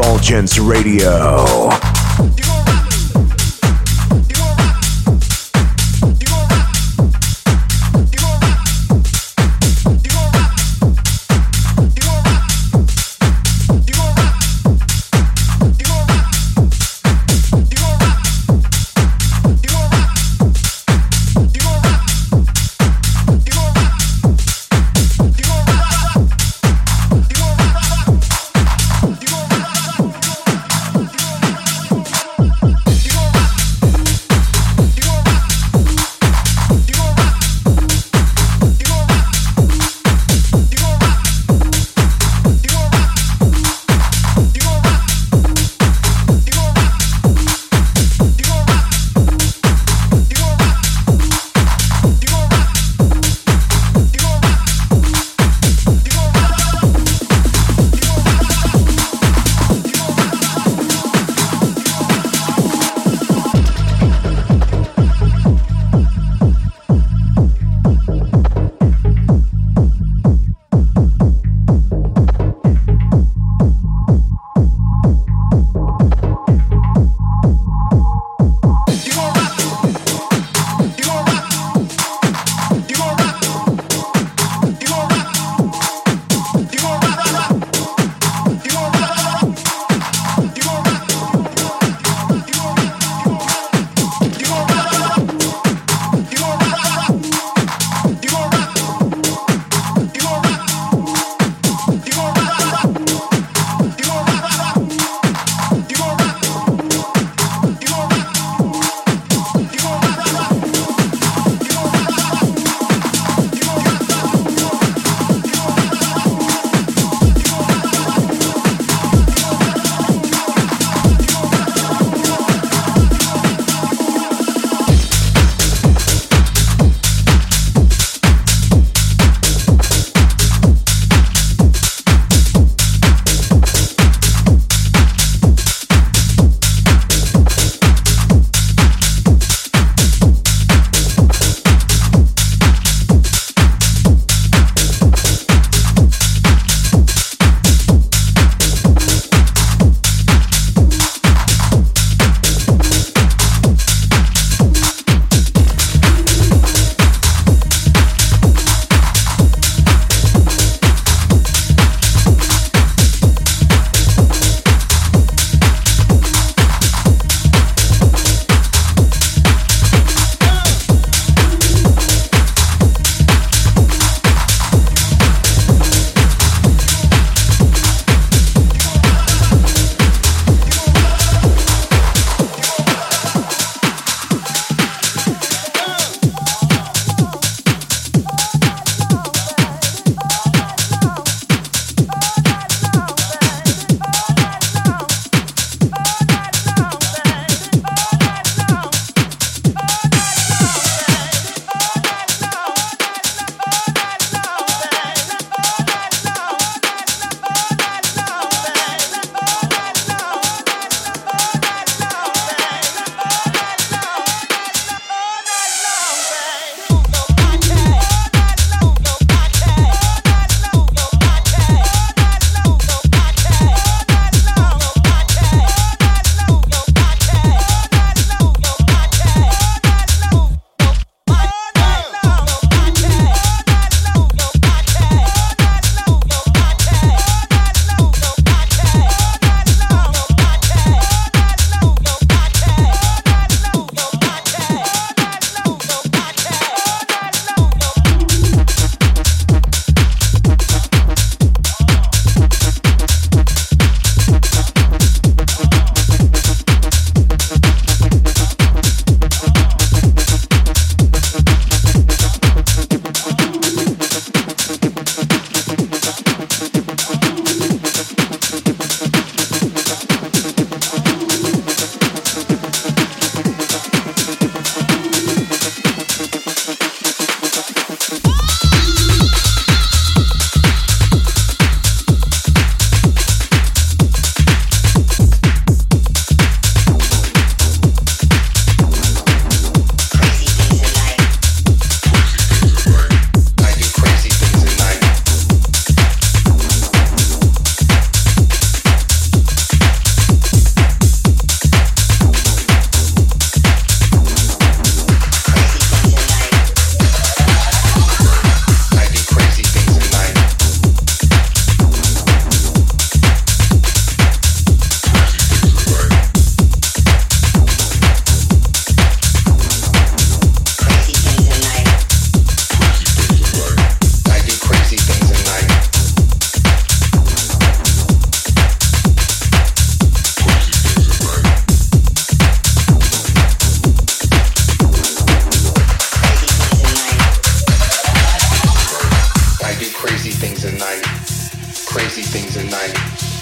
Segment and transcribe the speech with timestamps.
[0.00, 1.89] Divulgence Radio.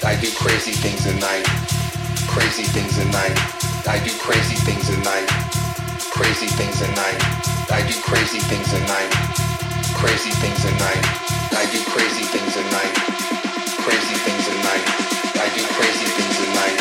[0.08, 1.44] I do crazy things at night.
[2.32, 3.36] Crazy things at night.
[3.84, 5.28] I do crazy things at night.
[6.08, 7.20] Crazy things at night.
[7.68, 9.12] I do crazy things at night.
[10.00, 11.04] Crazy things at night.
[11.52, 12.88] I do crazy things at night.
[13.84, 14.84] Crazy things at night.
[15.44, 16.76] I do crazy things at night.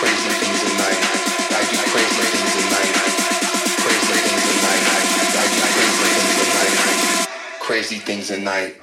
[0.00, 0.96] Crazy things at night.
[1.44, 2.92] I do crazy things at night.
[3.84, 4.82] Crazy things at night.
[4.88, 7.28] I do crazy things at night.
[7.60, 8.80] Crazy things at night.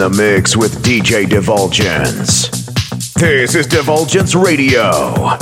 [0.00, 2.48] The mix with DJ Divulgence.
[3.16, 5.36] This is Divulgence Radio.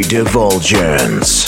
[0.00, 1.41] Divulgence.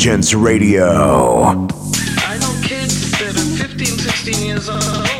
[0.00, 0.86] Divulgence Radio.
[0.86, 5.19] I know kids that are 15, 16 years old.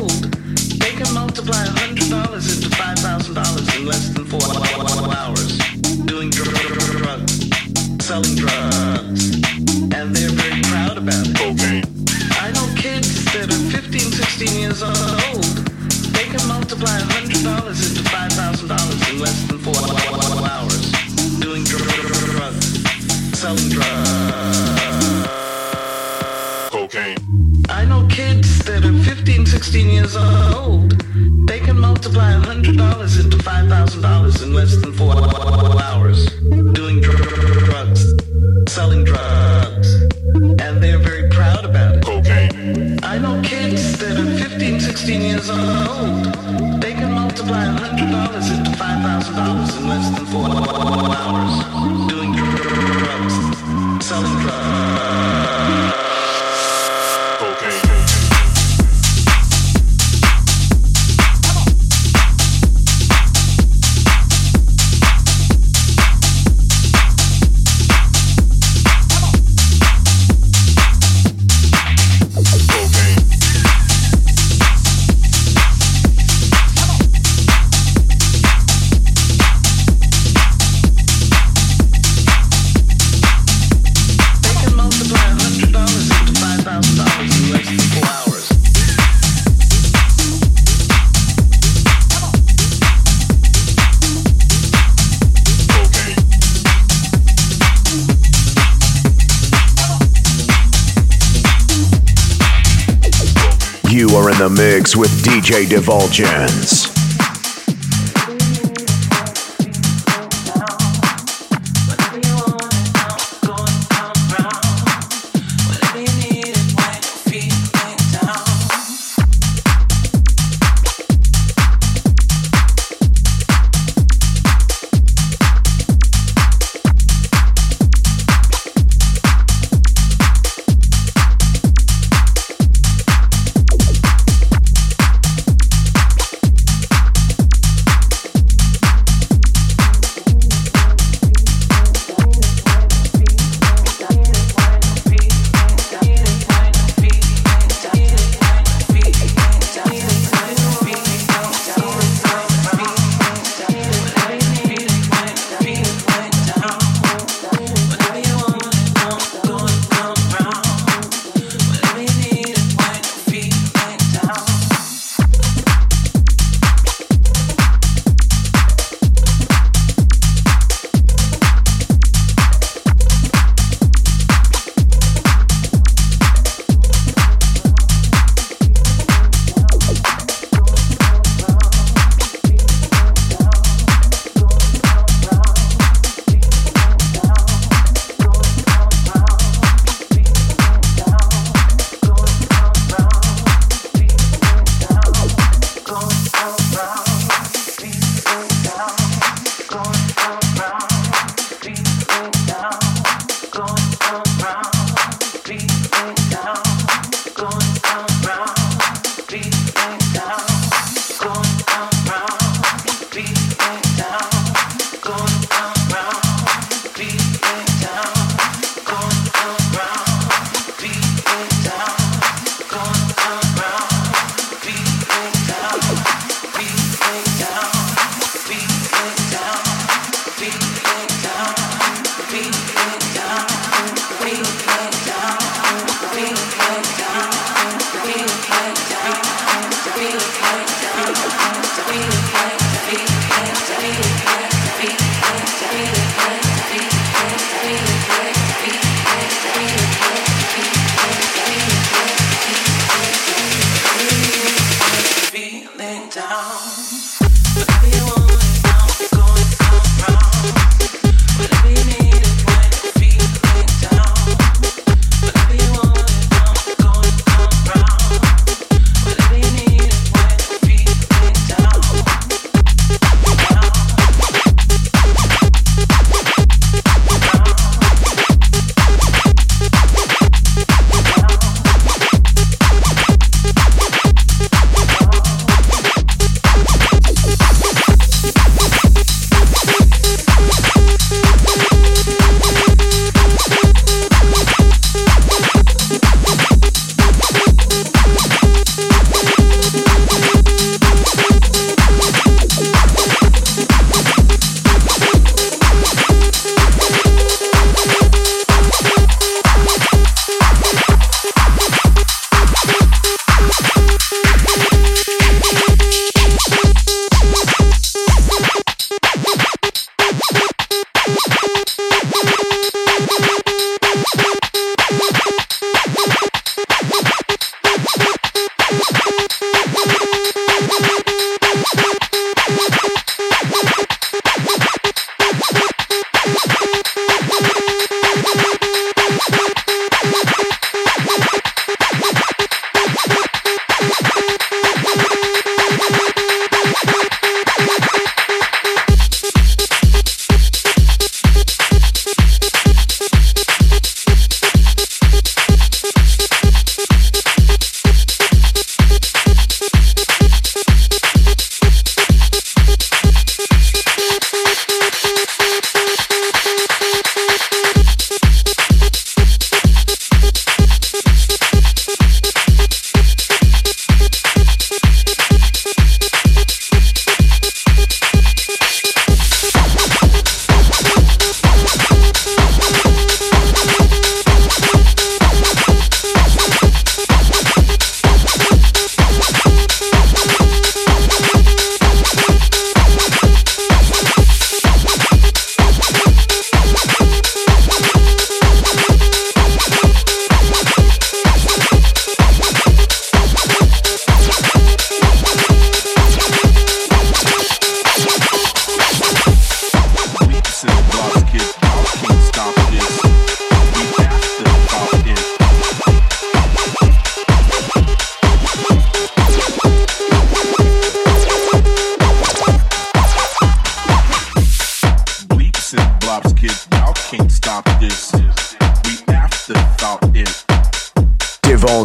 [105.50, 106.89] DJ Divulgence.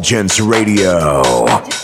[0.06, 1.75] Divulgence Radio.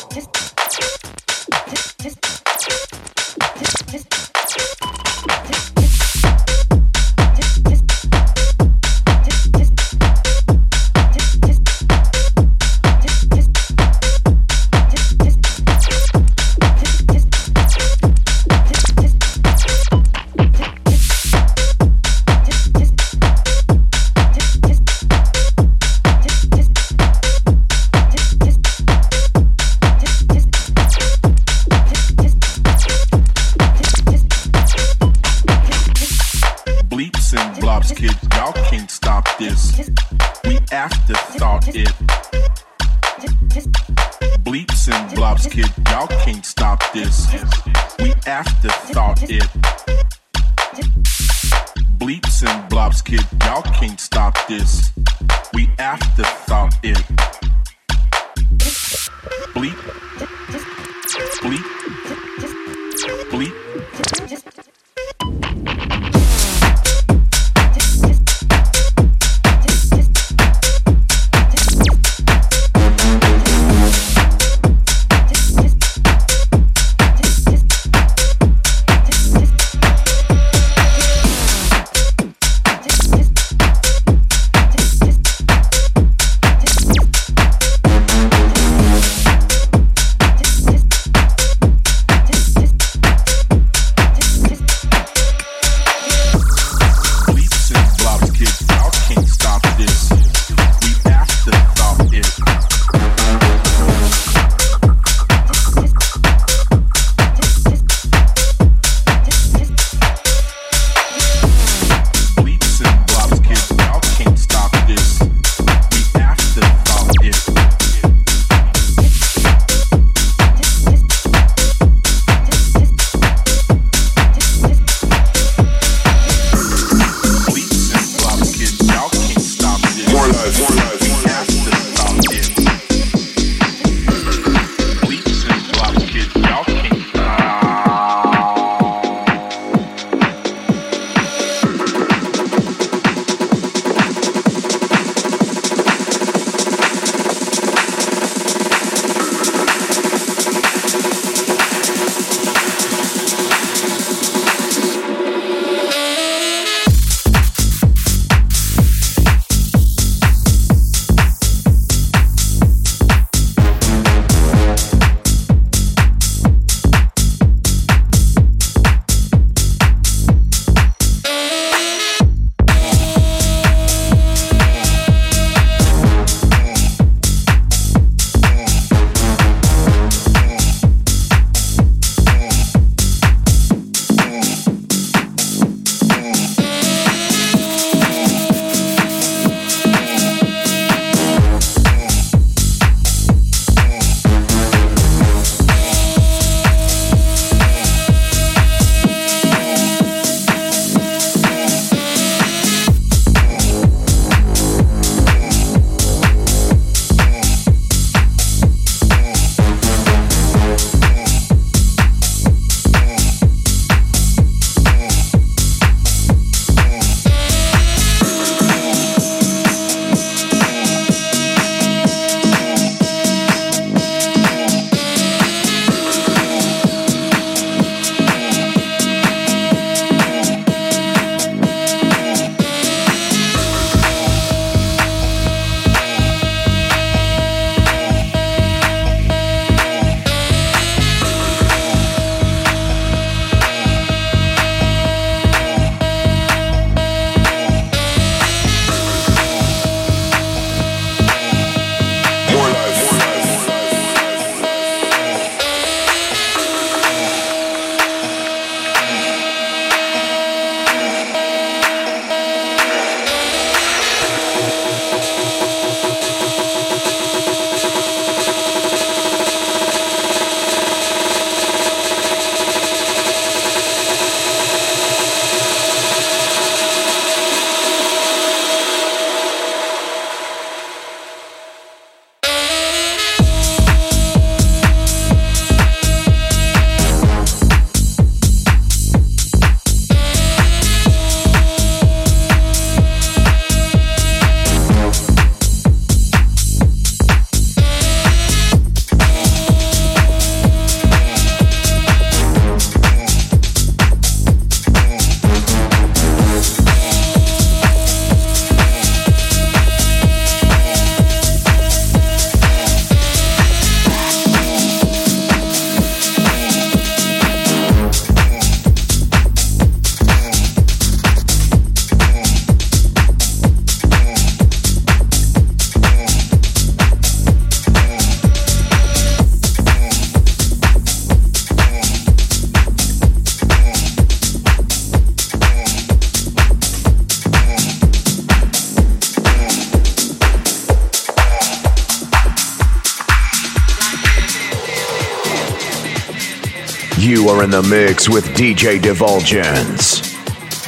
[347.71, 350.19] the mix with DJ Divulgence.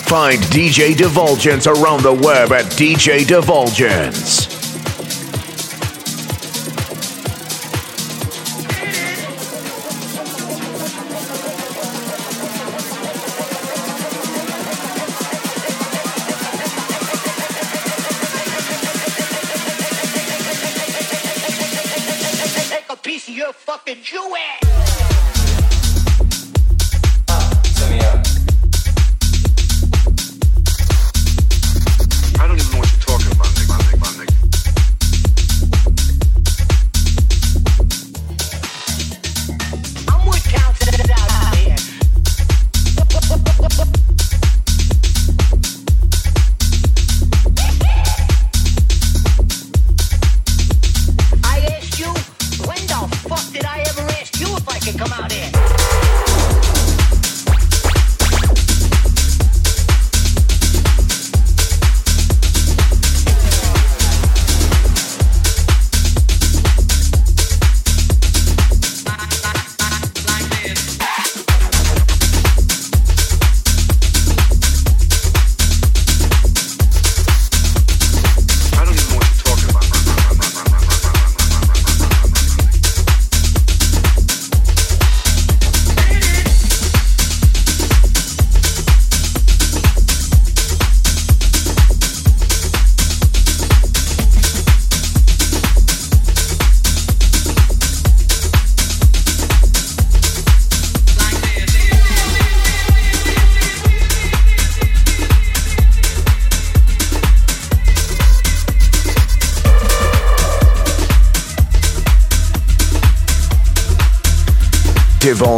[0.05, 4.42] Find DJ Divulgence around the web at DJ Divulgence.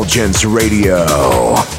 [0.06, 1.75] Divulgence Radio.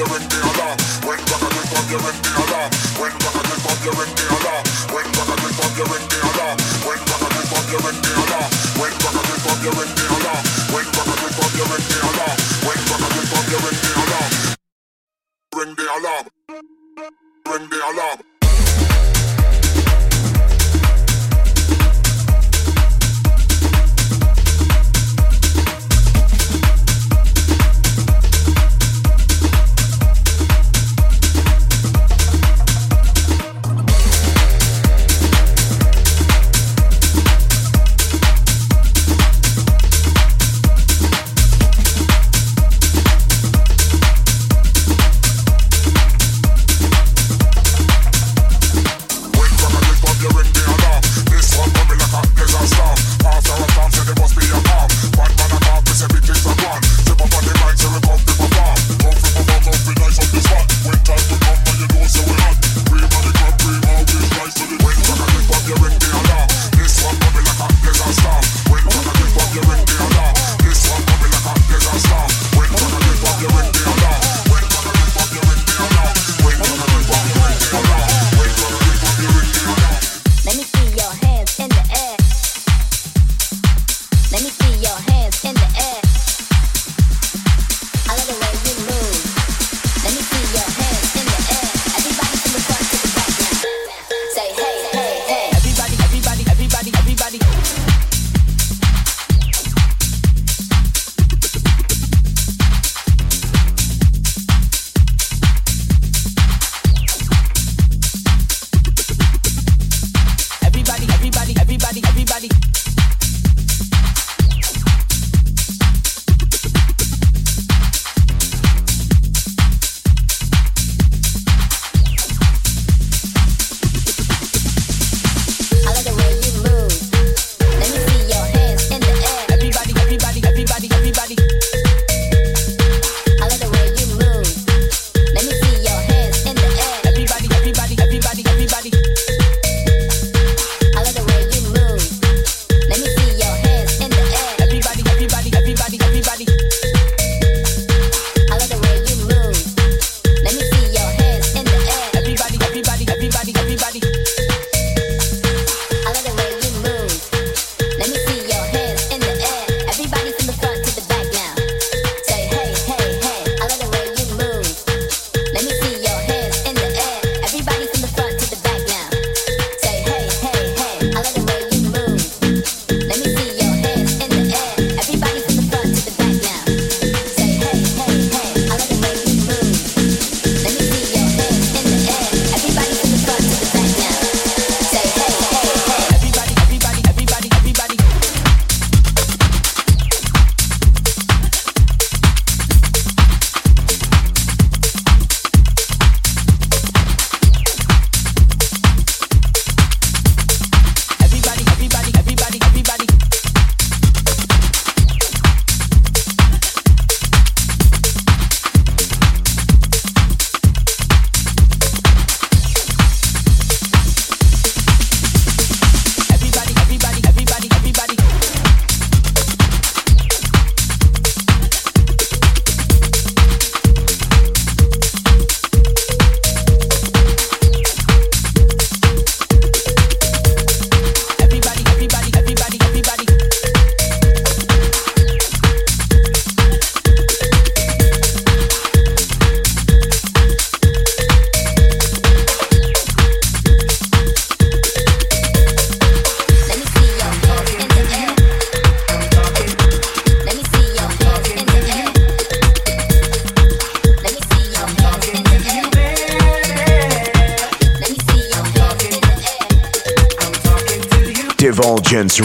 [0.00, 1.28] when back on this one, you're in the alarm.
[1.28, 2.70] When back on this one, you're in the alarm.
[2.96, 4.31] When back on this one, you're.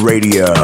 [0.08, 0.57] Radio.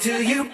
[0.00, 0.50] To you.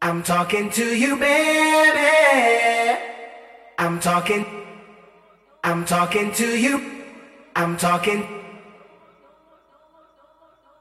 [0.00, 2.98] I'm talking to you, baby.
[3.78, 4.44] I'm talking.
[5.64, 7.04] I'm talking to you.
[7.54, 8.26] I'm talking.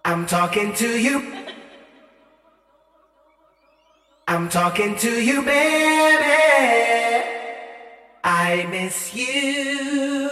[0.03, 1.34] I'm talking to you.
[4.28, 6.32] I'm talking to you, baby.
[8.24, 10.31] I miss you.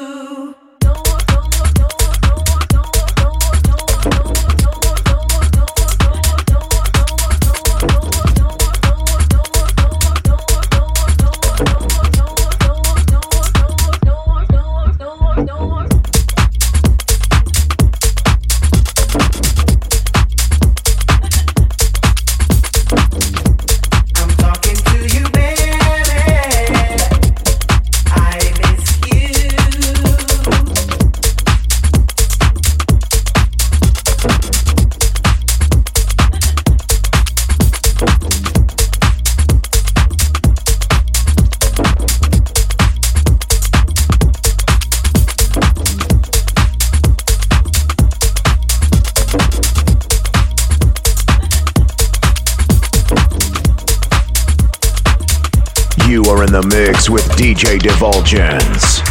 [56.10, 59.09] You are in the mix with DJ Divulgence.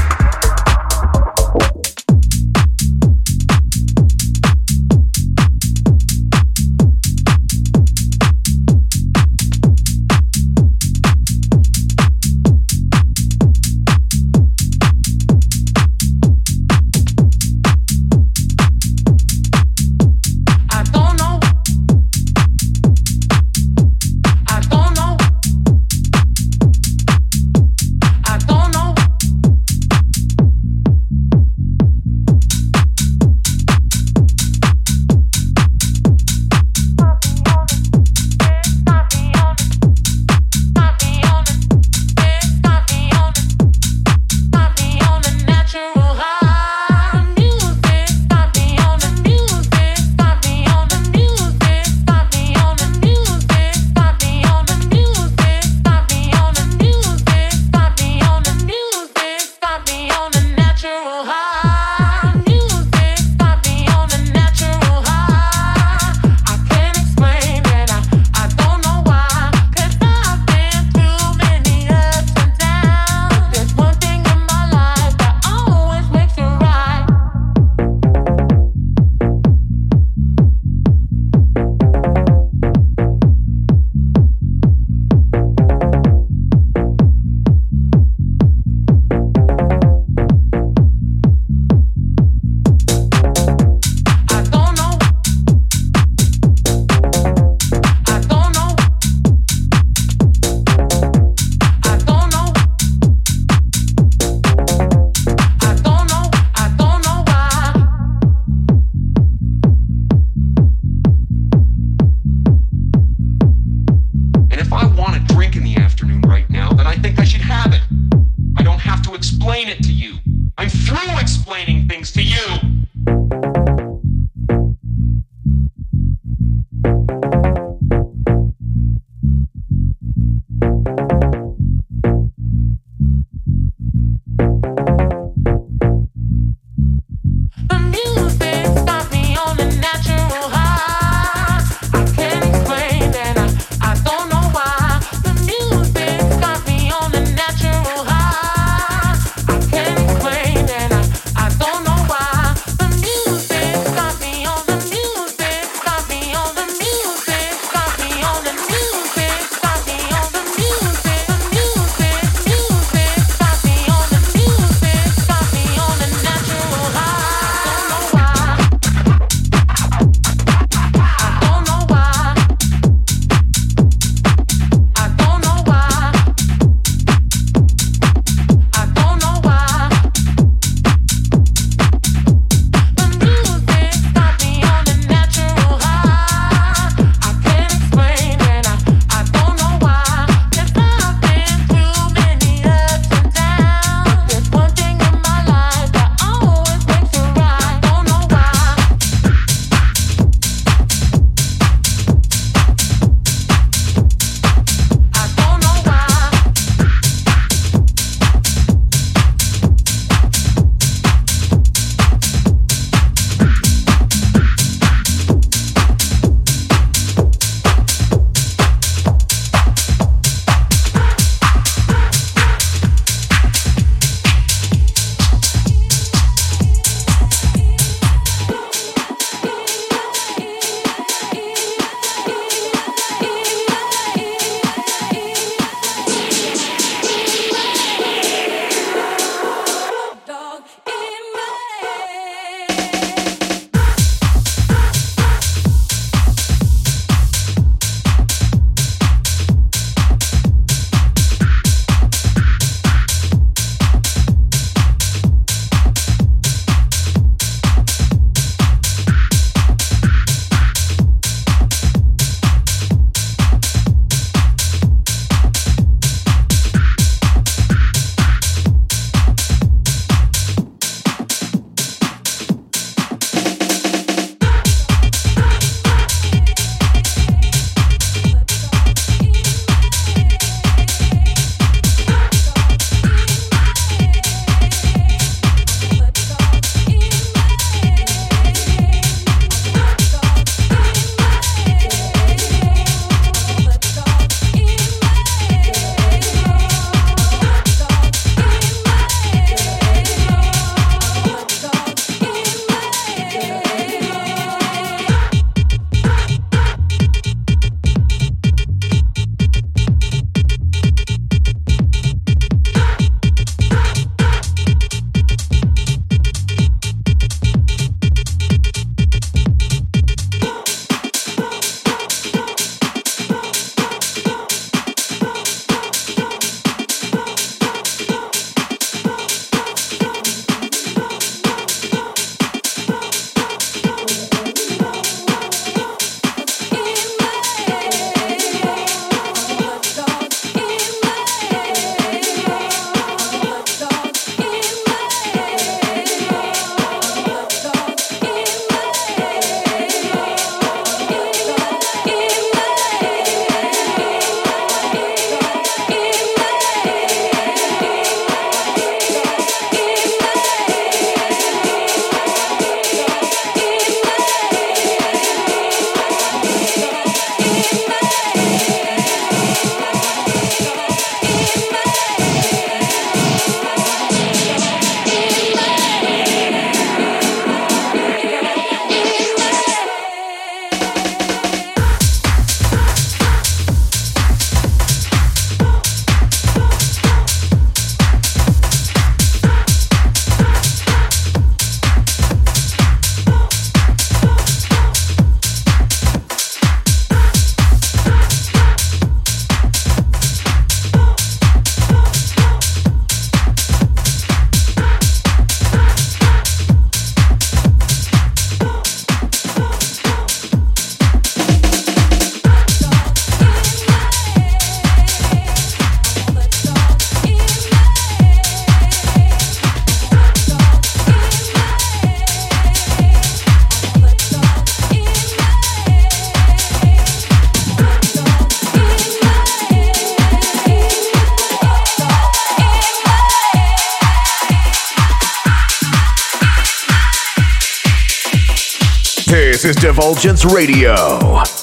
[440.20, 441.57] This Radio.